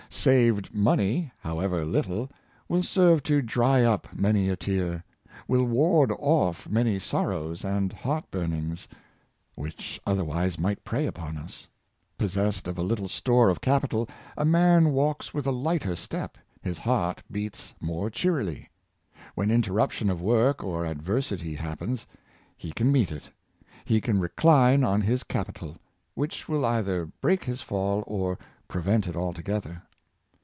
[0.13, 2.29] Saved money, however little,
[2.67, 5.05] will serve to dry up many a tear—
[5.47, 8.89] will ward off many sor rows and heart burnings,
[9.55, 11.69] which otherwise might prey upon us.
[12.17, 16.77] Possessed of a little store of capital, a man walks with a lighter step, his
[16.79, 18.69] heart beats more cheerily.
[19.33, 22.05] When interruption of work or adversity happens,
[22.57, 23.29] he can meet it;
[23.85, 25.77] he can recline on his capital,
[26.15, 28.37] which will either break his fall or
[28.67, 29.81] prevent it altogether.